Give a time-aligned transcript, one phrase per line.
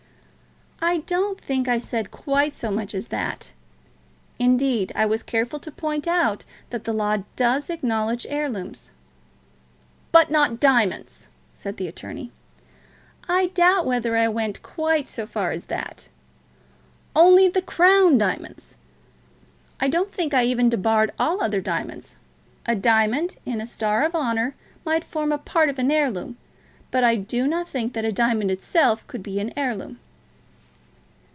[0.83, 3.51] "I don't think I said quite so much as that.
[4.39, 8.89] Indeed, I was careful to point out that the law does acknowledge heirlooms."
[10.11, 12.31] "But not diamonds," said the attorney.
[13.29, 16.09] "I doubt whether I went quite so far as that."
[17.15, 18.73] "Only the Crown diamonds."
[19.79, 22.15] "I don't think I ever debarred all other diamonds.
[22.65, 26.37] A diamond in a star of honour might form a part of an heirloom;
[26.89, 29.99] but I do not think that a diamond itself could be an heirloom."